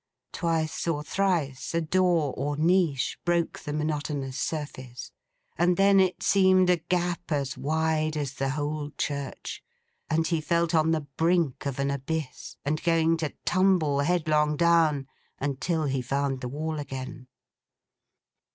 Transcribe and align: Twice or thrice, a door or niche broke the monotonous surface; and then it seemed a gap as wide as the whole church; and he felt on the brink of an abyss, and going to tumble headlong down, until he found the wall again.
Twice 0.33 0.87
or 0.87 1.03
thrice, 1.03 1.75
a 1.75 1.79
door 1.81 2.33
or 2.35 2.57
niche 2.57 3.19
broke 3.23 3.59
the 3.59 3.71
monotonous 3.71 4.35
surface; 4.35 5.11
and 5.59 5.77
then 5.77 5.99
it 5.99 6.23
seemed 6.23 6.71
a 6.71 6.77
gap 6.77 7.31
as 7.31 7.55
wide 7.55 8.17
as 8.17 8.33
the 8.33 8.49
whole 8.49 8.89
church; 8.97 9.63
and 10.09 10.25
he 10.25 10.41
felt 10.41 10.73
on 10.73 10.89
the 10.89 11.01
brink 11.01 11.67
of 11.67 11.77
an 11.77 11.91
abyss, 11.91 12.55
and 12.65 12.81
going 12.81 13.15
to 13.17 13.35
tumble 13.45 13.99
headlong 13.99 14.57
down, 14.57 15.07
until 15.37 15.83
he 15.83 16.01
found 16.01 16.41
the 16.41 16.49
wall 16.49 16.79
again. 16.79 17.27